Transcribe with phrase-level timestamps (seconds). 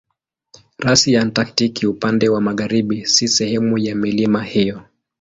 [0.79, 4.81] Rasi ya Antaktiki upande wa magharibi si sehemu ya milima hiyo.